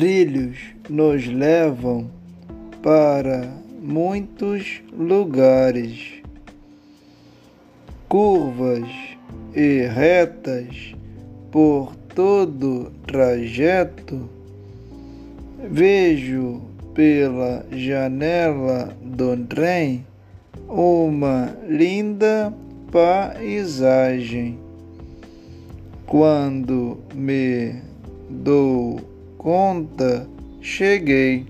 Trilhos 0.00 0.56
nos 0.88 1.26
levam 1.26 2.10
para 2.82 3.52
muitos 3.82 4.80
lugares. 4.98 6.22
Curvas 8.08 8.88
e 9.54 9.82
retas 9.82 10.94
por 11.52 11.94
todo 12.14 12.90
trajeto. 13.06 14.26
Vejo 15.70 16.62
pela 16.94 17.66
janela 17.70 18.96
do 19.02 19.36
trem 19.44 20.06
uma 20.66 21.54
linda 21.68 22.54
paisagem. 22.90 24.58
Quando 26.06 26.96
me 27.14 27.74
dou 28.30 29.09
conta, 29.40 30.28
cheguei. 30.60 31.49